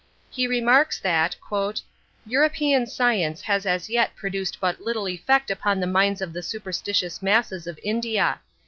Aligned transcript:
He 0.31 0.47
remarks 0.47 0.97
that 0.99 1.35
"European 2.25 2.87
science 2.87 3.41
has 3.41 3.67
as 3.67 3.87
yet 3.87 4.15
produced 4.15 4.59
but 4.59 4.81
little 4.81 5.07
effect 5.07 5.51
upon 5.51 5.79
the 5.79 5.85
minds 5.85 6.21
of 6.23 6.33
the 6.33 6.41
superstitious 6.41 7.21
masses 7.21 7.67
of 7.67 7.79
India. 7.83 8.39